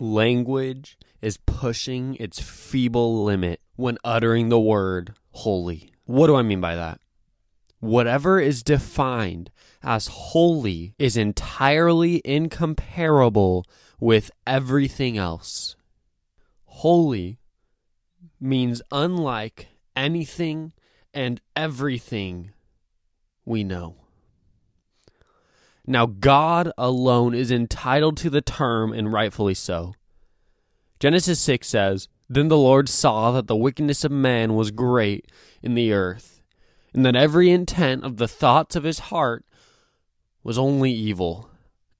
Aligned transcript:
language 0.00 0.98
is 1.20 1.36
pushing 1.38 2.14
its 2.16 2.40
feeble 2.40 3.24
limit 3.24 3.60
when 3.76 3.98
uttering 4.04 4.48
the 4.48 4.60
word 4.60 5.14
holy. 5.30 5.92
What 6.04 6.26
do 6.28 6.36
I 6.36 6.42
mean 6.42 6.60
by 6.60 6.74
that? 6.74 7.00
Whatever 7.80 8.40
is 8.40 8.62
defined 8.62 9.50
as 9.82 10.08
holy 10.08 10.94
is 10.98 11.16
entirely 11.16 12.20
incomparable 12.24 13.64
with 14.00 14.30
everything 14.46 15.16
else. 15.16 15.76
Holy 16.64 17.38
means 18.40 18.82
unlike 18.90 19.68
anything 19.94 20.72
and 21.14 21.40
everything 21.56 22.50
we 23.44 23.64
know. 23.64 23.96
Now, 25.90 26.04
God 26.04 26.70
alone 26.76 27.34
is 27.34 27.50
entitled 27.50 28.18
to 28.18 28.28
the 28.28 28.42
term, 28.42 28.92
and 28.92 29.10
rightfully 29.10 29.54
so. 29.54 29.94
Genesis 31.00 31.40
6 31.40 31.66
says, 31.66 32.08
Then 32.28 32.48
the 32.48 32.58
Lord 32.58 32.90
saw 32.90 33.32
that 33.32 33.46
the 33.46 33.56
wickedness 33.56 34.04
of 34.04 34.12
man 34.12 34.54
was 34.54 34.70
great 34.70 35.32
in 35.62 35.74
the 35.74 35.94
earth, 35.94 36.42
and 36.92 37.06
that 37.06 37.16
every 37.16 37.50
intent 37.50 38.04
of 38.04 38.18
the 38.18 38.28
thoughts 38.28 38.76
of 38.76 38.84
his 38.84 38.98
heart 38.98 39.46
was 40.42 40.58
only 40.58 40.92
evil, 40.92 41.48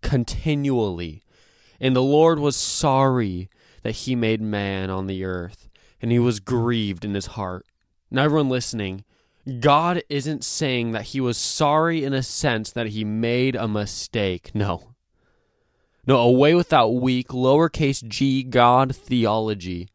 continually. 0.02 1.23
And 1.80 1.97
the 1.97 2.02
Lord 2.02 2.39
was 2.39 2.56
sorry 2.56 3.48
that 3.84 3.92
he 3.92 4.14
made 4.14 4.42
man 4.42 4.91
on 4.91 5.06
the 5.06 5.25
earth, 5.25 5.70
and 6.02 6.12
he 6.12 6.19
was 6.19 6.41
grieved 6.41 7.06
in 7.06 7.14
his 7.14 7.27
heart. 7.27 7.64
Now, 8.11 8.25
everyone 8.25 8.50
listening, 8.50 9.05
God 9.48 10.02
isn't 10.09 10.45
saying 10.45 10.92
that 10.92 11.06
he 11.06 11.20
was 11.20 11.39
sorry 11.39 12.05
in 12.05 12.12
a 12.12 12.22
sense 12.22 12.70
that 12.72 12.89
he 12.89 13.05
made 13.05 13.56
a 13.56 13.67
mistake. 13.67 14.50
No. 14.55 14.95
No, 16.06 16.19
away 16.19 16.55
with 16.55 16.69
that 16.70 16.91
weak, 16.91 17.28
lowercase 17.28 18.06
g 18.06 18.42
God 18.42 18.95
theology 18.95 19.89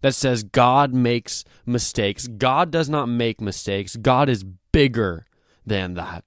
that 0.00 0.14
says 0.14 0.42
God 0.42 0.92
makes 0.94 1.44
mistakes. 1.64 2.26
God 2.28 2.70
does 2.70 2.88
not 2.88 3.08
make 3.08 3.40
mistakes. 3.40 3.96
God 3.96 4.28
is 4.28 4.44
bigger 4.44 5.26
than 5.64 5.94
that. 5.94 6.24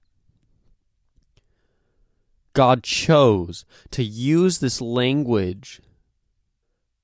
God 2.52 2.82
chose 2.82 3.64
to 3.92 4.02
use 4.02 4.58
this 4.58 4.80
language 4.80 5.80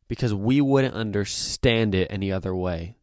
because 0.08 0.34
we 0.34 0.60
wouldn't 0.60 0.94
understand 0.94 1.94
it 1.94 2.08
any 2.10 2.32
other 2.32 2.54
way. 2.54 2.96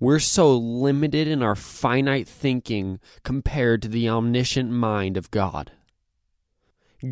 We're 0.00 0.18
so 0.18 0.56
limited 0.56 1.28
in 1.28 1.42
our 1.42 1.54
finite 1.54 2.26
thinking 2.26 3.00
compared 3.22 3.82
to 3.82 3.88
the 3.88 4.08
omniscient 4.08 4.70
mind 4.70 5.18
of 5.18 5.30
God. 5.30 5.72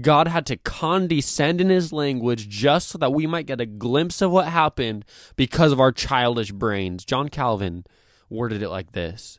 God 0.00 0.28
had 0.28 0.47
to 0.47 0.56
condescend 0.56 1.61
in 1.61 1.69
his 1.69 1.92
language 1.92 2.48
just 2.48 2.89
so 2.89 2.98
that 2.98 3.12
we 3.12 3.27
might 3.27 3.47
get 3.47 3.61
a 3.61 3.66
glimpse 3.66 4.22
of 4.22 4.31
what 4.31 4.48
happened 4.48 5.05
because 5.36 5.70
of 5.70 5.81
our 5.81 5.92
childish 5.92 6.50
brains. 6.50 7.05
John 7.05 7.28
Calvin 7.28 7.84
worded 8.31 8.62
it 8.62 8.70
like 8.70 8.92
this 8.92 9.39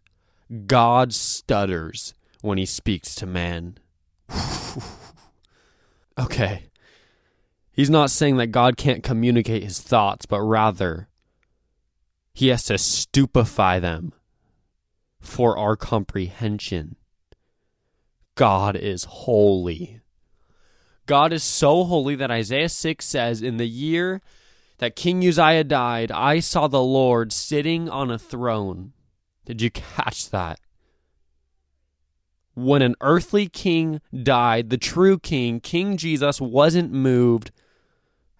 God 0.67 1.11
stutters 1.13 2.13
when 2.41 2.59
he 2.59 2.65
speaks 2.67 3.15
to 3.15 3.25
man. 3.25 3.79
okay. 6.19 6.65
He's 7.71 7.89
not 7.89 8.11
saying 8.11 8.37
that 8.37 8.47
God 8.47 8.77
can't 8.77 9.03
communicate 9.03 9.63
his 9.63 9.81
thoughts, 9.81 10.25
but 10.25 10.41
rather 10.41 11.08
he 12.39 12.47
has 12.47 12.63
to 12.63 12.77
stupefy 12.77 13.79
them 13.79 14.13
for 15.19 15.57
our 15.57 15.75
comprehension. 15.75 16.95
God 18.35 18.77
is 18.77 19.03
holy. 19.03 19.99
God 21.05 21.33
is 21.33 21.43
so 21.43 21.83
holy 21.83 22.15
that 22.15 22.31
Isaiah 22.31 22.69
6 22.69 23.05
says, 23.05 23.41
In 23.41 23.57
the 23.57 23.67
year 23.67 24.21
that 24.77 24.95
King 24.95 25.27
Uzziah 25.27 25.65
died, 25.65 26.13
I 26.13 26.39
saw 26.39 26.69
the 26.69 26.81
Lord 26.81 27.33
sitting 27.33 27.89
on 27.89 28.09
a 28.09 28.17
throne. 28.17 28.93
Did 29.43 29.61
you 29.61 29.69
catch 29.69 30.29
that? 30.29 30.61
When 32.53 32.81
an 32.81 32.95
earthly 33.01 33.49
king 33.49 33.99
died, 34.13 34.69
the 34.69 34.77
true 34.77 35.19
king, 35.19 35.59
King 35.59 35.97
Jesus, 35.97 36.39
wasn't 36.39 36.93
moved 36.93 37.51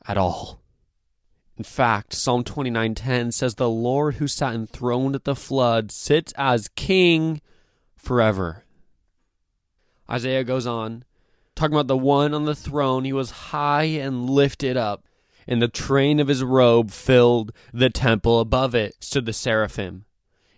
at 0.08 0.18
all. 0.18 0.59
In 1.60 1.66
fact, 1.66 2.14
Psalm 2.14 2.46
29:10 2.46 3.34
says 3.34 3.56
the 3.56 3.70
Lord 3.70 4.16
who 4.16 4.30
sat 4.30 4.56
enthroned 4.56 5.14
at 5.14 5.26
the 5.26 5.36
flood 5.36 5.92
sits 5.92 6.32
as 6.38 6.70
king 6.70 7.42
forever. 7.98 8.64
Isaiah 10.10 10.46
goes 10.46 10.66
on 10.66 11.04
talking 11.56 11.76
about 11.76 11.88
the 11.88 11.98
one 11.98 12.34
on 12.34 12.46
the 12.46 12.56
throne, 12.56 13.04
he 13.04 13.12
was 13.12 13.52
high 13.52 13.84
and 13.84 14.30
lifted 14.30 14.78
up, 14.78 15.04
and 15.46 15.62
the 15.62 15.68
train 15.68 16.22
of 16.22 16.30
his 16.30 16.46
robe 16.46 16.92
filled 16.92 17.52
the 17.74 17.90
temple. 17.90 18.40
Above 18.40 18.74
it 18.74 18.96
stood 19.02 19.26
the 19.26 19.34
seraphim. 19.34 20.06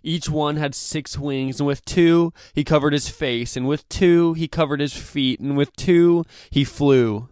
Each 0.04 0.28
one 0.28 0.56
had 0.56 0.72
six 0.72 1.18
wings, 1.18 1.58
and 1.58 1.66
with 1.66 1.84
two 1.84 2.32
he 2.54 2.62
covered 2.62 2.92
his 2.92 3.08
face, 3.08 3.56
and 3.56 3.66
with 3.66 3.88
two 3.88 4.34
he 4.34 4.46
covered 4.46 4.78
his 4.78 4.94
feet, 4.94 5.40
and 5.40 5.56
with 5.56 5.74
two 5.74 6.24
he 6.48 6.62
flew. 6.62 7.28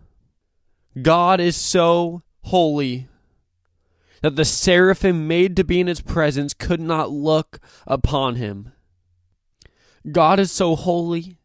God 1.00 1.38
is 1.38 1.54
so 1.54 2.24
holy 2.42 3.06
that 4.22 4.36
the 4.36 4.44
seraphim 4.44 5.26
made 5.26 5.56
to 5.56 5.64
be 5.64 5.80
in 5.80 5.86
his 5.86 6.00
presence 6.00 6.54
could 6.54 6.80
not 6.80 7.10
look 7.10 7.58
upon 7.86 8.36
him. 8.36 8.72
God 10.10 10.38
is 10.38 10.50
so 10.50 10.76
holy 10.76 11.36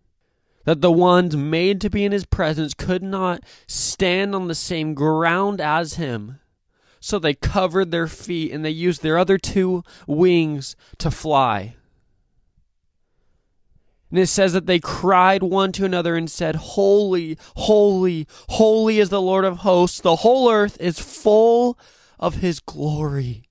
that 0.66 0.82
the 0.82 0.92
ones 0.92 1.36
made 1.36 1.80
to 1.82 1.90
be 1.90 2.04
in 2.04 2.12
his 2.12 2.26
presence 2.26 2.74
could 2.74 3.04
not 3.04 3.44
stand 3.68 4.36
on 4.36 4.48
the 4.48 4.56
same 4.56 4.94
ground 4.94 5.62
as 5.62 5.96
him. 5.96 6.40
So 7.00 7.20
they 7.20 7.36
covered 7.36 7.92
their 7.92 8.08
feet 8.08 8.52
and 8.52 8.66
they 8.66 8.72
used 8.72 9.04
their 9.04 9.18
other 9.18 9.38
two 9.38 9.84
wings 10.08 10.76
to 10.98 11.12
fly. 11.12 11.76
And 14.10 14.20
it 14.20 14.28
says 14.28 14.54
that 14.54 14.66
they 14.66 14.80
cried 14.80 15.44
one 15.44 15.72
to 15.74 15.86
another 15.86 16.16
and 16.16 16.32
said, 16.32 16.56
Holy, 16.56 17.38
holy, 17.56 18.28
holy 18.50 19.00
is 19.00 19.10
the 19.10 19.22
Lord 19.22 19.46
of 19.46 19.58
hosts. 19.58 20.00
The 20.00 20.18
whole 20.18 20.50
earth 20.50 20.78
is 20.80 21.00
full 21.00 21.78
of 22.20 22.36
his 22.36 22.60
glory. 22.60 23.50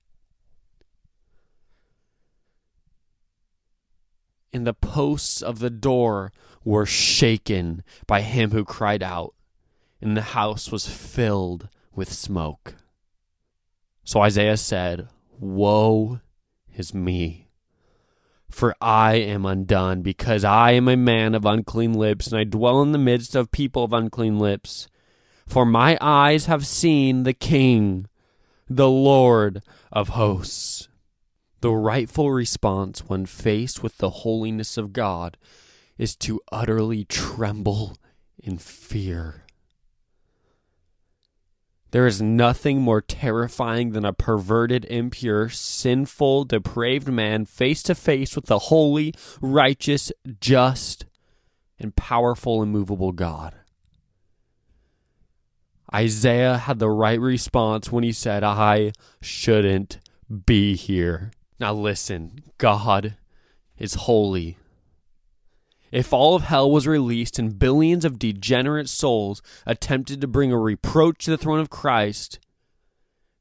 And 4.53 4.65
the 4.65 4.73
posts 4.73 5.41
of 5.41 5.59
the 5.59 5.69
door 5.69 6.31
were 6.63 6.85
shaken 6.85 7.83
by 8.07 8.21
him 8.21 8.51
who 8.51 8.63
cried 8.63 9.03
out, 9.03 9.33
and 10.01 10.15
the 10.15 10.21
house 10.21 10.71
was 10.71 10.87
filled 10.87 11.69
with 11.93 12.11
smoke. 12.11 12.75
So 14.03 14.21
Isaiah 14.21 14.57
said, 14.57 15.09
Woe 15.39 16.21
is 16.73 16.93
me, 16.93 17.49
for 18.49 18.75
I 18.79 19.15
am 19.15 19.45
undone, 19.45 20.01
because 20.01 20.43
I 20.43 20.71
am 20.71 20.87
a 20.87 20.95
man 20.95 21.35
of 21.35 21.45
unclean 21.45 21.93
lips, 21.93 22.27
and 22.27 22.37
I 22.37 22.43
dwell 22.45 22.81
in 22.81 22.91
the 22.93 22.97
midst 22.97 23.35
of 23.35 23.51
people 23.51 23.83
of 23.83 23.93
unclean 23.93 24.39
lips. 24.39 24.87
For 25.47 25.65
my 25.65 25.97
eyes 25.99 26.45
have 26.45 26.65
seen 26.65 27.23
the 27.23 27.33
King, 27.33 28.07
the 28.67 28.89
Lord 28.89 29.61
of 29.91 30.09
hosts. 30.09 30.89
The 31.61 31.71
rightful 31.71 32.31
response 32.31 33.01
when 33.07 33.25
faced 33.25 33.83
with 33.83 33.97
the 33.97 34.09
holiness 34.09 34.77
of 34.77 34.93
God 34.93 35.37
is 35.97 36.15
to 36.17 36.41
utterly 36.51 37.05
tremble 37.05 37.97
in 38.37 38.57
fear. 38.57 39.45
There 41.91 42.07
is 42.07 42.21
nothing 42.21 42.81
more 42.81 43.01
terrifying 43.01 43.91
than 43.91 44.03
a 44.03 44.11
perverted, 44.11 44.83
impure, 44.85 45.47
sinful, 45.47 46.45
depraved 46.45 47.07
man 47.07 47.45
face 47.45 47.81
to 47.83 47.95
face 47.95 48.35
with 48.35 48.47
the 48.47 48.59
holy, 48.59 49.13
righteous, 49.39 50.11
just, 50.41 51.05
and 51.79 51.95
powerful, 51.95 52.61
immovable 52.61 53.13
God. 53.13 53.55
Isaiah 55.95 56.57
had 56.57 56.79
the 56.79 56.89
right 56.89 57.21
response 57.21 57.89
when 57.89 58.03
he 58.03 58.11
said, 58.11 58.43
I 58.43 58.91
shouldn't 59.21 59.99
be 60.45 60.75
here. 60.75 61.31
Now 61.57 61.73
listen, 61.73 62.43
God 62.57 63.15
is 63.77 63.93
holy. 63.93 64.57
If 65.93 66.11
all 66.11 66.35
of 66.35 66.43
hell 66.43 66.69
was 66.69 66.85
released 66.85 67.39
and 67.39 67.57
billions 67.57 68.03
of 68.03 68.19
degenerate 68.19 68.89
souls 68.89 69.41
attempted 69.65 70.19
to 70.19 70.27
bring 70.27 70.51
a 70.51 70.59
reproach 70.59 71.23
to 71.25 71.31
the 71.31 71.37
throne 71.37 71.61
of 71.61 71.69
Christ, 71.69 72.39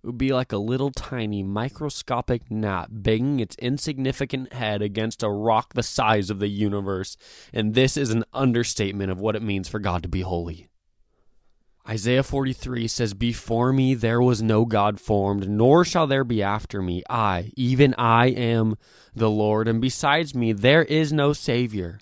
it 0.04 0.06
would 0.06 0.18
be 0.18 0.32
like 0.32 0.52
a 0.52 0.58
little 0.58 0.92
tiny 0.92 1.42
microscopic 1.42 2.52
gnat 2.52 3.02
banging 3.02 3.40
its 3.40 3.56
insignificant 3.56 4.52
head 4.52 4.80
against 4.80 5.24
a 5.24 5.28
rock 5.28 5.74
the 5.74 5.82
size 5.82 6.30
of 6.30 6.38
the 6.38 6.46
universe. 6.46 7.16
And 7.52 7.74
this 7.74 7.96
is 7.96 8.10
an 8.10 8.22
understatement 8.32 9.10
of 9.10 9.18
what 9.18 9.34
it 9.34 9.42
means 9.42 9.68
for 9.68 9.80
God 9.80 10.04
to 10.04 10.08
be 10.08 10.20
holy. 10.20 10.68
Isaiah 11.86 12.22
43 12.22 12.88
says, 12.88 13.12
Before 13.12 13.72
me 13.72 13.94
there 13.94 14.20
was 14.20 14.42
no 14.42 14.64
God 14.64 14.98
formed, 14.98 15.48
nor 15.48 15.84
shall 15.84 16.06
there 16.06 16.24
be 16.24 16.42
after 16.42 16.80
me. 16.80 17.02
I, 17.10 17.52
even 17.56 17.94
I, 17.98 18.28
am 18.28 18.76
the 19.14 19.28
Lord, 19.28 19.68
and 19.68 19.82
besides 19.82 20.34
me 20.34 20.52
there 20.52 20.84
is 20.84 21.12
no 21.12 21.34
Savior. 21.34 22.00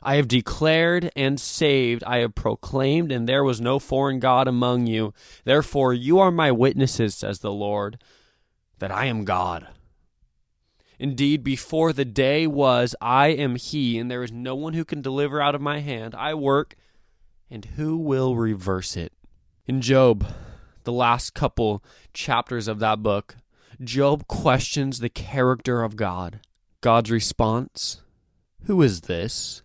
I 0.00 0.14
have 0.14 0.28
declared 0.28 1.10
and 1.16 1.40
saved, 1.40 2.04
I 2.04 2.18
have 2.18 2.36
proclaimed, 2.36 3.10
and 3.10 3.28
there 3.28 3.42
was 3.42 3.60
no 3.60 3.80
foreign 3.80 4.20
God 4.20 4.46
among 4.46 4.86
you. 4.86 5.12
Therefore, 5.44 5.92
you 5.92 6.20
are 6.20 6.30
my 6.30 6.52
witnesses, 6.52 7.16
says 7.16 7.40
the 7.40 7.50
Lord, 7.50 8.00
that 8.78 8.92
I 8.92 9.06
am 9.06 9.24
God. 9.24 9.66
Indeed, 11.00 11.42
before 11.42 11.92
the 11.92 12.04
day 12.04 12.46
was, 12.46 12.94
I 13.00 13.28
am 13.28 13.56
He, 13.56 13.98
and 13.98 14.08
there 14.08 14.22
is 14.22 14.30
no 14.30 14.54
one 14.54 14.74
who 14.74 14.84
can 14.84 15.02
deliver 15.02 15.40
out 15.40 15.56
of 15.56 15.60
my 15.60 15.80
hand. 15.80 16.14
I 16.14 16.34
work, 16.34 16.76
and 17.50 17.64
who 17.76 17.96
will 17.96 18.36
reverse 18.36 18.96
it? 18.96 19.12
In 19.66 19.80
Job, 19.80 20.26
the 20.84 20.92
last 20.92 21.34
couple 21.34 21.82
chapters 22.12 22.68
of 22.68 22.78
that 22.78 23.02
book, 23.02 23.36
Job 23.82 24.26
questions 24.26 24.98
the 24.98 25.08
character 25.08 25.82
of 25.82 25.96
God. 25.96 26.40
God's 26.80 27.10
response 27.10 28.02
Who 28.64 28.82
is 28.82 29.02
this 29.02 29.62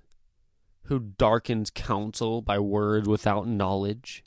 who 0.87 0.99
darkens 0.99 1.69
counsel 1.69 2.41
by 2.41 2.59
words 2.59 3.07
without 3.07 3.47
knowledge? 3.47 4.23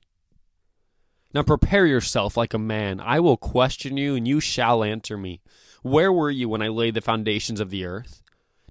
Now 1.35 1.43
prepare 1.43 1.87
yourself 1.87 2.37
like 2.37 2.55
a 2.55 2.59
man. 2.59 2.99
I 3.00 3.20
will 3.20 3.37
question 3.37 3.97
you, 3.97 4.14
and 4.14 4.26
you 4.26 4.41
shall 4.41 4.82
answer 4.82 5.19
me. 5.19 5.43
Where 5.82 6.12
were 6.12 6.31
you 6.31 6.49
when 6.49 6.62
I 6.62 6.69
laid 6.69 6.94
the 6.94 7.02
foundations 7.02 7.61
of 7.61 7.70
the 7.70 7.85
earth? 7.85 8.23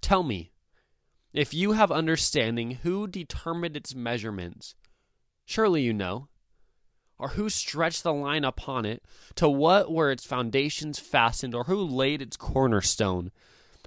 Tell 0.02 0.24
me, 0.24 0.52
if 1.38 1.54
you 1.54 1.74
have 1.74 1.92
understanding, 1.92 2.80
who 2.84 3.08
determined 3.08 3.76
its 3.76 3.96
measurements? 3.96 4.76
Surely 5.46 5.82
you 5.82 5.94
know. 5.94 6.28
Or 7.18 7.30
who 7.30 7.50
stretched 7.50 8.04
the 8.04 8.14
line 8.14 8.44
upon 8.44 8.86
it? 8.86 9.04
To 9.36 9.48
what 9.48 9.92
were 9.92 10.12
its 10.12 10.26
foundations 10.26 11.00
fastened? 11.00 11.56
Or 11.56 11.66
who 11.66 11.82
laid 11.82 12.22
its 12.22 12.36
cornerstone? 12.36 13.32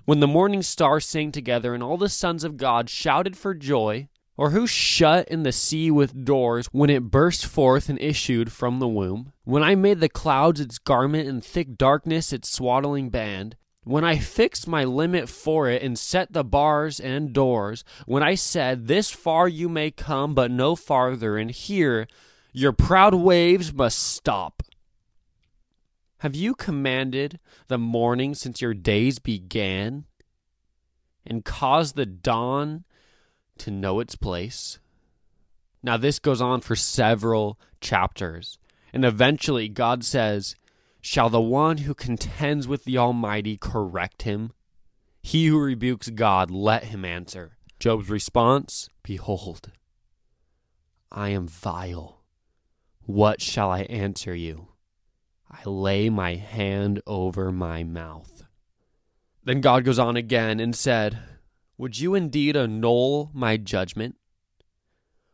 When 0.04 0.20
the 0.20 0.26
morning 0.26 0.62
stars 0.62 1.04
sang 1.04 1.32
together 1.32 1.74
and 1.74 1.82
all 1.82 1.98
the 1.98 2.08
sons 2.08 2.42
of 2.42 2.56
God 2.56 2.88
shouted 2.88 3.36
for 3.36 3.52
joy, 3.52 4.08
or 4.38 4.50
who 4.50 4.66
shut 4.66 5.28
in 5.28 5.42
the 5.42 5.52
sea 5.52 5.90
with 5.90 6.24
doors 6.24 6.68
when 6.72 6.88
it 6.88 7.10
burst 7.10 7.44
forth 7.44 7.88
and 7.88 8.00
issued 8.00 8.50
from 8.50 8.78
the 8.78 8.88
womb? 8.88 9.32
When 9.44 9.62
I 9.62 9.74
made 9.74 10.00
the 10.00 10.08
clouds 10.08 10.60
its 10.60 10.78
garment 10.78 11.28
and 11.28 11.44
thick 11.44 11.76
darkness 11.76 12.32
its 12.32 12.50
swaddling 12.50 13.10
band, 13.10 13.56
when 13.84 14.04
I 14.04 14.18
fixed 14.18 14.68
my 14.68 14.84
limit 14.84 15.28
for 15.28 15.68
it 15.68 15.82
and 15.82 15.98
set 15.98 16.32
the 16.32 16.44
bars 16.44 17.00
and 17.00 17.32
doors, 17.32 17.84
when 18.06 18.22
I 18.22 18.34
said, 18.34 18.86
This 18.86 19.10
far 19.10 19.48
you 19.48 19.68
may 19.68 19.90
come, 19.90 20.34
but 20.34 20.50
no 20.50 20.76
farther, 20.76 21.36
and 21.36 21.50
here 21.50 22.06
your 22.52 22.72
proud 22.72 23.14
waves 23.14 23.72
must 23.72 23.98
stop. 23.98 24.62
Have 26.18 26.34
you 26.34 26.54
commanded 26.54 27.38
the 27.68 27.78
morning 27.78 28.34
since 28.34 28.60
your 28.60 28.74
days 28.74 29.18
began, 29.18 30.04
and 31.28 31.44
caused 31.44 31.94
the 31.94 32.06
dawn 32.06 32.84
to 33.58 33.70
know 33.70 34.00
its 34.00 34.16
place. 34.16 34.78
Now, 35.82 35.96
this 35.96 36.18
goes 36.18 36.40
on 36.40 36.62
for 36.62 36.74
several 36.74 37.58
chapters, 37.80 38.58
and 38.92 39.04
eventually 39.04 39.68
God 39.68 40.04
says, 40.04 40.56
Shall 41.10 41.30
the 41.30 41.40
one 41.40 41.78
who 41.78 41.94
contends 41.94 42.68
with 42.68 42.84
the 42.84 42.98
Almighty 42.98 43.56
correct 43.56 44.24
him? 44.24 44.52
He 45.22 45.46
who 45.46 45.58
rebukes 45.58 46.10
God, 46.10 46.50
let 46.50 46.84
him 46.84 47.02
answer. 47.02 47.56
Job's 47.80 48.10
response 48.10 48.90
Behold, 49.02 49.72
I 51.10 51.30
am 51.30 51.48
vile. 51.48 52.20
What 53.06 53.40
shall 53.40 53.70
I 53.70 53.84
answer 53.84 54.34
you? 54.34 54.68
I 55.50 55.62
lay 55.64 56.10
my 56.10 56.34
hand 56.34 57.00
over 57.06 57.50
my 57.50 57.84
mouth. 57.84 58.44
Then 59.42 59.62
God 59.62 59.84
goes 59.84 59.98
on 59.98 60.18
again 60.18 60.60
and 60.60 60.76
said, 60.76 61.20
would 61.78 61.98
you 61.98 62.14
indeed 62.14 62.54
annul 62.54 63.30
my 63.32 63.56
judgment? 63.56 64.16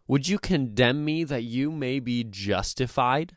Would 0.06 0.28
you 0.28 0.38
condemn 0.38 1.04
me 1.04 1.24
that 1.24 1.42
you 1.42 1.72
may 1.72 1.98
be 1.98 2.22
justified? 2.22 3.34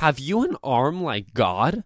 Have 0.00 0.18
you 0.18 0.42
an 0.42 0.56
arm 0.62 1.02
like 1.02 1.32
God? 1.32 1.84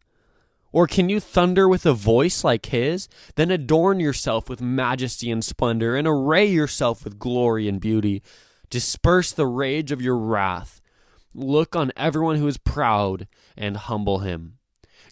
Or 0.73 0.87
can 0.89 1.09
you 1.09 1.21
thunder 1.21 1.69
with 1.69 1.87
a 1.87 1.93
voice 1.93 2.43
like 2.43 2.67
his? 2.67 3.09
Then 3.37 3.51
adorn 3.51 4.01
yourself 4.01 4.49
with 4.49 4.61
majesty 4.61 5.31
and 5.31 5.45
splendor, 5.45 5.97
and 5.97 6.09
array 6.09 6.47
yourself 6.47 7.05
with 7.05 7.19
glory 7.19 7.69
and 7.69 7.81
beauty. 7.81 8.23
Disperse 8.71 9.31
the 9.31 9.47
rage 9.47 9.93
of 9.93 10.03
your 10.03 10.17
wrath. 10.17 10.81
Look 11.35 11.77
on 11.77 11.93
everyone 11.97 12.37
who 12.37 12.49
is 12.49 12.59
proud 12.59 13.29
and 13.57 13.77
humble 13.77 14.21
him. 14.21 14.59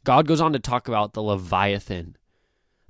God 0.05 0.27
goes 0.27 0.41
on 0.41 0.53
to 0.53 0.59
talk 0.59 0.89
about 0.89 1.13
the 1.13 1.23
Leviathan 1.23 2.17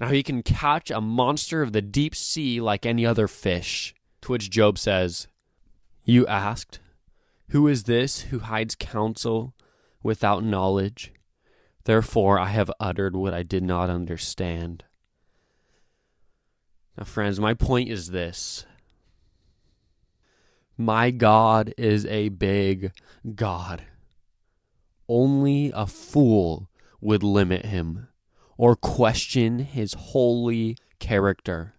now 0.02 0.08
he 0.08 0.24
can 0.24 0.42
catch 0.42 0.90
a 0.90 1.00
monster 1.00 1.62
of 1.62 1.72
the 1.72 1.80
deep 1.80 2.16
sea 2.16 2.60
like 2.60 2.84
any 2.84 3.06
other 3.06 3.28
fish. 3.28 3.94
To 4.22 4.32
which 4.32 4.50
Job 4.50 4.76
says, 4.76 5.28
You 6.04 6.26
asked, 6.26 6.80
Who 7.50 7.68
is 7.68 7.84
this 7.84 8.22
who 8.22 8.40
hides 8.40 8.74
counsel 8.74 9.54
without 10.02 10.44
knowledge? 10.44 11.12
Therefore 11.84 12.38
I 12.38 12.48
have 12.48 12.70
uttered 12.78 13.16
what 13.16 13.34
I 13.34 13.42
did 13.42 13.62
not 13.62 13.90
understand. 13.90 14.84
Now, 16.96 17.04
friends, 17.04 17.40
my 17.40 17.54
point 17.54 17.88
is 17.88 18.10
this 18.10 18.66
My 20.76 21.10
God 21.10 21.72
is 21.76 22.06
a 22.06 22.28
big 22.28 22.92
God. 23.34 23.84
Only 25.08 25.72
a 25.74 25.86
fool 25.86 26.68
would 27.00 27.22
limit 27.22 27.66
him 27.66 28.08
or 28.56 28.76
question 28.76 29.58
his 29.60 29.94
holy 29.94 30.76
character. 30.98 31.74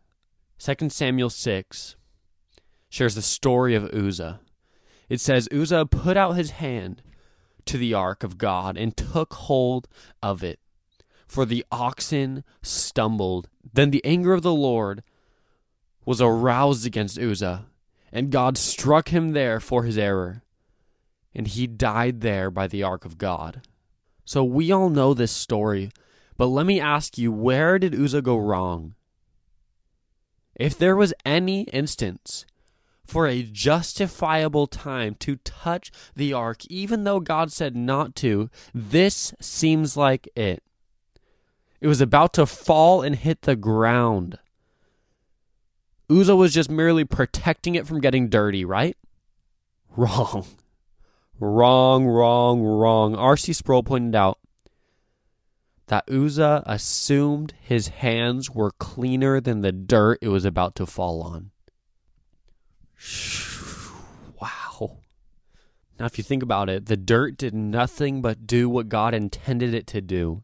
2 0.60 0.90
Samuel 0.90 1.30
6 1.30 1.96
shares 2.90 3.16
the 3.16 3.22
story 3.22 3.74
of 3.74 3.86
Uzzah. 3.94 4.42
It 5.10 5.20
says, 5.20 5.48
Uzzah 5.52 5.86
put 5.86 6.18
out 6.18 6.34
his 6.34 6.52
hand 6.52 7.02
to 7.66 7.78
the 7.78 7.94
ark 7.94 8.24
of 8.24 8.38
God 8.38 8.78
and 8.78 8.96
took 8.96 9.34
hold 9.34 9.88
of 10.22 10.44
it, 10.44 10.60
for 11.28 11.46
the 11.46 11.66
oxen 11.72 12.44
stumbled. 12.62 13.50
Then 13.74 13.92
the 13.92 14.04
anger 14.06 14.34
of 14.34 14.42
the 14.42 14.54
Lord 14.54 15.04
was 16.06 16.22
aroused 16.22 16.86
against 16.86 17.20
Uzzah, 17.20 17.66
and 18.12 18.32
God 18.32 18.58
struck 18.58 19.10
him 19.10 19.32
there 19.32 19.60
for 19.60 19.84
his 19.84 19.98
error, 19.98 20.44
and 21.34 21.48
he 21.48 21.66
died 21.66 22.22
there 22.22 22.52
by 22.52 22.68
the 22.68 22.84
ark 22.84 23.06
of 23.06 23.18
God. 23.18 23.62
So 24.26 24.44
we 24.44 24.72
all 24.72 24.90
know 24.90 25.14
this 25.14 25.32
story 25.32 25.92
but 26.38 26.48
let 26.48 26.66
me 26.66 26.80
ask 26.80 27.18
you, 27.18 27.32
where 27.32 27.78
did 27.78 27.96
Uzzah 27.96 28.22
go 28.22 28.38
wrong? 28.38 28.96
If 30.56 30.78
there 30.78 30.96
was 30.96 31.14
any 31.26 31.62
instance 31.66 32.46
for 33.06 33.28
a 33.28 33.44
justifiable 33.44 34.68
time 34.68 35.16
to 35.20 35.36
touch 35.38 35.92
the 36.16 36.34
ark, 36.34 36.66
even 36.68 37.04
though 37.04 37.20
God 37.20 37.52
said 37.52 37.76
not 37.76 38.16
to, 38.18 38.50
this 38.74 39.34
seems 39.40 39.98
like 39.98 40.30
it. 40.36 40.64
It 41.82 41.88
was 41.88 42.02
about 42.02 42.34
to 42.36 42.46
fall 42.46 43.02
and 43.02 43.16
hit 43.16 43.42
the 43.42 43.56
ground. 43.56 44.40
Uzzah 46.10 46.36
was 46.36 46.54
just 46.54 46.70
merely 46.70 47.04
protecting 47.04 47.76
it 47.76 47.88
from 47.88 48.02
getting 48.02 48.30
dirty, 48.30 48.64
right? 48.64 48.98
Wrong. 49.96 50.46
Wrong, 51.40 52.06
wrong, 52.06 52.62
wrong. 52.62 53.16
R.C. 53.16 53.54
Sproul 53.54 53.84
pointed 53.84 54.16
out 54.16 54.40
that 55.88 56.10
Uzzah 56.10 56.64
assumed 56.66 57.54
his 57.60 57.90
hands 57.90 58.50
were 58.50 58.72
cleaner 58.72 59.42
than 59.42 59.62
the 59.62 59.72
dirt 59.72 60.20
it 60.22 60.30
was 60.30 60.46
about 60.46 60.76
to 60.76 60.86
fall 60.86 61.22
on. 61.22 61.52
Wow. 64.42 64.98
Now, 66.00 66.06
if 66.06 66.18
you 66.18 66.24
think 66.24 66.44
about 66.44 66.70
it, 66.70 66.88
the 66.88 66.98
dirt 66.98 67.38
did 67.38 67.54
nothing 67.54 68.22
but 68.22 68.48
do 68.48 68.70
what 68.70 68.90
God 68.90 69.14
intended 69.14 69.74
it 69.74 69.88
to 69.88 70.02
do. 70.02 70.44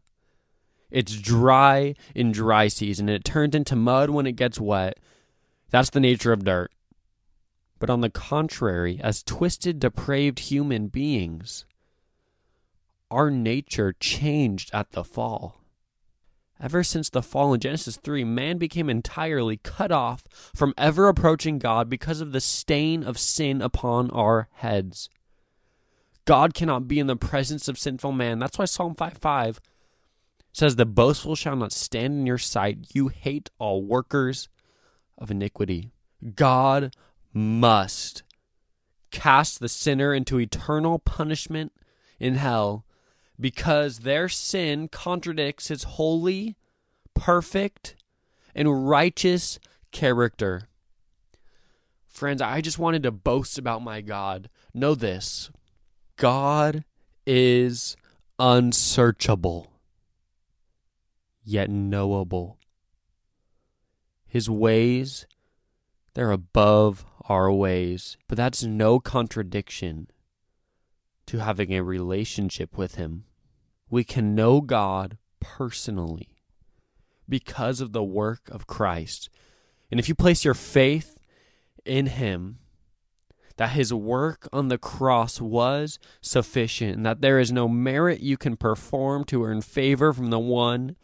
It's 0.90 1.16
dry 1.16 1.94
in 2.14 2.32
dry 2.32 2.68
season, 2.68 3.08
and 3.08 3.16
it 3.16 3.24
turns 3.24 3.54
into 3.54 3.76
mud 3.76 4.10
when 4.10 4.26
it 4.26 4.32
gets 4.32 4.60
wet. 4.60 4.98
That's 5.70 5.90
the 5.90 6.00
nature 6.00 6.32
of 6.32 6.44
dirt. 6.44 6.72
But 7.78 7.90
on 7.90 8.00
the 8.00 8.10
contrary, 8.10 9.00
as 9.02 9.22
twisted, 9.22 9.78
depraved 9.78 10.40
human 10.40 10.88
beings, 10.88 11.64
our 13.10 13.30
nature 13.30 13.94
changed 13.98 14.70
at 14.72 14.92
the 14.92 15.04
fall. 15.04 15.59
Ever 16.62 16.84
since 16.84 17.08
the 17.08 17.22
fall 17.22 17.54
in 17.54 17.60
Genesis 17.60 17.96
3, 17.96 18.22
man 18.24 18.58
became 18.58 18.90
entirely 18.90 19.56
cut 19.56 19.90
off 19.90 20.24
from 20.54 20.74
ever 20.76 21.08
approaching 21.08 21.58
God 21.58 21.88
because 21.88 22.20
of 22.20 22.32
the 22.32 22.40
stain 22.40 23.02
of 23.02 23.18
sin 23.18 23.62
upon 23.62 24.10
our 24.10 24.48
heads. 24.52 25.08
God 26.26 26.52
cannot 26.52 26.86
be 26.86 26.98
in 26.98 27.06
the 27.06 27.16
presence 27.16 27.66
of 27.66 27.78
sinful 27.78 28.12
man. 28.12 28.38
That's 28.38 28.58
why 28.58 28.66
Psalm 28.66 28.94
5 28.94 29.16
5 29.18 29.60
says, 30.52 30.76
The 30.76 30.84
boastful 30.84 31.34
shall 31.34 31.56
not 31.56 31.72
stand 31.72 32.14
in 32.14 32.26
your 32.26 32.38
sight. 32.38 32.88
You 32.92 33.08
hate 33.08 33.50
all 33.58 33.82
workers 33.82 34.48
of 35.16 35.30
iniquity. 35.30 35.90
God 36.34 36.94
must 37.32 38.22
cast 39.10 39.60
the 39.60 39.68
sinner 39.68 40.12
into 40.12 40.38
eternal 40.38 40.98
punishment 40.98 41.72
in 42.18 42.34
hell 42.34 42.84
because 43.40 44.00
their 44.00 44.28
sin 44.28 44.88
contradicts 44.88 45.68
his 45.68 45.84
holy, 45.84 46.56
perfect, 47.14 47.96
and 48.54 48.88
righteous 48.88 49.58
character. 49.92 50.68
Friends, 52.06 52.42
I 52.42 52.60
just 52.60 52.78
wanted 52.78 53.02
to 53.04 53.10
boast 53.10 53.56
about 53.56 53.82
my 53.82 54.02
God. 54.02 54.50
Know 54.74 54.94
this 54.94 55.50
God 56.16 56.84
is 57.26 57.96
unsearchable, 58.38 59.72
yet 61.42 61.70
knowable. 61.70 62.58
His 64.28 64.50
ways, 64.50 65.26
they're 66.14 66.30
above 66.30 67.04
our 67.28 67.50
ways, 67.50 68.16
but 68.28 68.36
that's 68.36 68.62
no 68.64 69.00
contradiction 69.00 70.08
to 71.26 71.38
having 71.38 71.72
a 71.72 71.82
relationship 71.82 72.76
with 72.76 72.96
Him. 72.96 73.24
We 73.90 74.04
can 74.04 74.34
know 74.34 74.60
God 74.60 75.18
personally 75.40 76.36
because 77.28 77.80
of 77.80 77.92
the 77.92 78.02
work 78.02 78.48
of 78.50 78.66
Christ. 78.66 79.28
And 79.90 79.98
if 79.98 80.08
you 80.08 80.14
place 80.14 80.44
your 80.44 80.54
faith 80.54 81.18
in 81.84 82.06
Him, 82.06 82.58
that 83.56 83.70
His 83.70 83.92
work 83.92 84.48
on 84.52 84.68
the 84.68 84.78
cross 84.78 85.40
was 85.40 85.98
sufficient, 86.20 86.96
and 86.96 87.06
that 87.06 87.20
there 87.20 87.38
is 87.38 87.52
no 87.52 87.68
merit 87.68 88.20
you 88.20 88.36
can 88.36 88.56
perform 88.56 89.24
to 89.24 89.44
earn 89.44 89.60
favor 89.60 90.12
from 90.12 90.30
the 90.30 90.38
one 90.38 90.96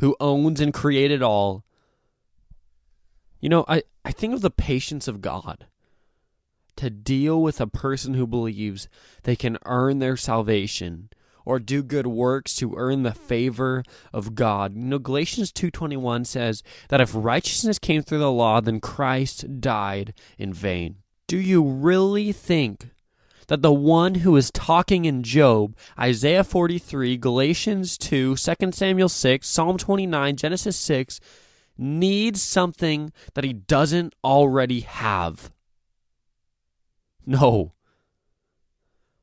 who 0.00 0.16
owns 0.18 0.60
and 0.60 0.74
created 0.74 1.22
all. 1.22 1.64
You 3.40 3.48
know, 3.48 3.64
I, 3.68 3.82
I 4.04 4.12
think 4.12 4.34
of 4.34 4.40
the 4.40 4.50
patience 4.50 5.06
of 5.06 5.20
God 5.20 5.66
to 6.76 6.90
deal 6.90 7.40
with 7.42 7.60
a 7.60 7.66
person 7.66 8.14
who 8.14 8.26
believes 8.26 8.88
they 9.22 9.36
can 9.36 9.58
earn 9.66 9.98
their 9.98 10.16
salvation 10.16 11.10
or 11.44 11.58
do 11.58 11.82
good 11.82 12.06
works 12.06 12.54
to 12.56 12.74
earn 12.76 13.02
the 13.02 13.12
favor 13.12 13.82
of 14.12 14.34
God. 14.34 14.74
You 14.74 14.82
know, 14.82 14.98
Galatians 14.98 15.52
2:21 15.52 16.24
says 16.24 16.62
that 16.88 17.00
if 17.00 17.12
righteousness 17.14 17.78
came 17.78 18.02
through 18.02 18.18
the 18.18 18.30
law, 18.30 18.60
then 18.60 18.80
Christ 18.80 19.60
died 19.60 20.14
in 20.38 20.52
vain. 20.52 20.96
Do 21.26 21.38
you 21.38 21.62
really 21.62 22.32
think 22.32 22.90
that 23.46 23.62
the 23.62 23.72
one 23.72 24.16
who 24.16 24.36
is 24.36 24.50
talking 24.52 25.04
in 25.04 25.22
Job, 25.24 25.76
Isaiah 25.98 26.44
43, 26.44 27.16
Galatians 27.16 27.98
2, 27.98 28.36
2 28.36 28.72
Samuel 28.72 29.08
6, 29.08 29.48
Psalm 29.48 29.76
29, 29.76 30.36
Genesis 30.36 30.76
6 30.76 31.20
needs 31.76 32.40
something 32.40 33.12
that 33.34 33.42
he 33.42 33.52
doesn't 33.52 34.14
already 34.22 34.80
have? 34.80 35.50
No. 37.26 37.72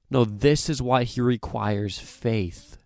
No, 0.09 0.23
this 0.23 0.69
is 0.69 0.81
why 0.81 1.03
he 1.03 1.21
requires 1.21 1.99
faith. 1.99 2.77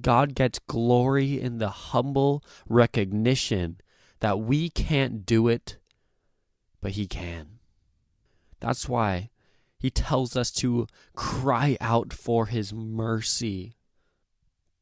God 0.00 0.34
gets 0.34 0.58
glory 0.58 1.40
in 1.40 1.58
the 1.58 1.68
humble 1.68 2.42
recognition 2.68 3.78
that 4.20 4.40
we 4.40 4.70
can't 4.70 5.26
do 5.26 5.48
it, 5.48 5.78
but 6.80 6.92
he 6.92 7.06
can. 7.06 7.58
That's 8.60 8.88
why 8.88 9.30
he 9.78 9.90
tells 9.90 10.36
us 10.36 10.50
to 10.52 10.86
cry 11.14 11.76
out 11.80 12.12
for 12.12 12.46
his 12.46 12.72
mercy. 12.72 13.76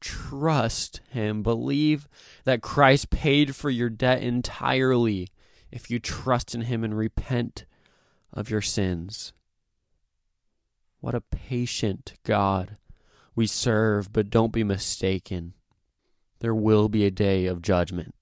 Trust 0.00 1.00
him. 1.10 1.42
Believe 1.42 2.08
that 2.44 2.62
Christ 2.62 3.10
paid 3.10 3.56
for 3.56 3.70
your 3.70 3.90
debt 3.90 4.22
entirely 4.22 5.28
if 5.70 5.90
you 5.90 5.98
trust 5.98 6.54
in 6.54 6.62
him 6.62 6.84
and 6.84 6.96
repent 6.96 7.64
of 8.32 8.50
your 8.50 8.62
sins. 8.62 9.32
What 11.00 11.14
a 11.14 11.20
patient 11.20 12.14
God 12.24 12.76
we 13.34 13.46
serve, 13.46 14.12
but 14.12 14.30
don't 14.30 14.52
be 14.52 14.64
mistaken. 14.64 15.54
There 16.40 16.54
will 16.54 16.88
be 16.88 17.06
a 17.06 17.10
day 17.10 17.46
of 17.46 17.62
judgment. 17.62 18.14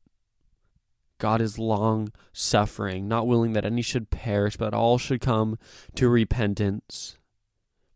God 1.18 1.40
is 1.40 1.58
long 1.58 2.12
suffering, 2.32 3.08
not 3.08 3.26
willing 3.26 3.52
that 3.54 3.64
any 3.64 3.82
should 3.82 4.10
perish, 4.10 4.56
but 4.56 4.72
all 4.72 4.98
should 4.98 5.20
come 5.20 5.58
to 5.96 6.08
repentance. 6.08 7.18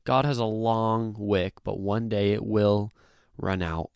God 0.04 0.24
has 0.24 0.38
a 0.38 0.44
long 0.44 1.14
wick, 1.16 1.54
but 1.62 1.78
one 1.78 2.08
day 2.08 2.32
it 2.32 2.44
will 2.44 2.90
run 3.36 3.62
out. 3.62 3.90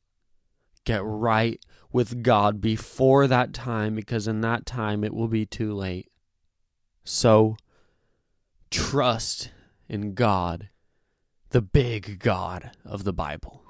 Get 0.84 1.02
right 1.04 1.58
with 1.90 2.22
God 2.22 2.60
before 2.60 3.26
that 3.26 3.52
time, 3.52 3.96
because 3.96 4.28
in 4.28 4.40
that 4.42 4.64
time 4.64 5.02
it 5.02 5.12
will 5.12 5.26
be 5.26 5.44
too 5.44 5.74
late. 5.74 6.12
So, 7.02 7.56
trust 8.70 9.50
in 9.88 10.14
God 10.14 10.68
the 11.56 11.62
big 11.62 12.18
God 12.18 12.72
of 12.84 13.04
the 13.04 13.14
Bible. 13.14 13.65